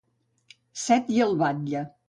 [0.85, 1.89] Set i el batlle.